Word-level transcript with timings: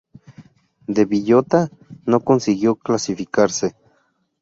De 0.87 1.03
Villota 1.05 1.69
no 2.07 2.21
consiguió 2.21 2.75
clasificarse. 2.75 3.75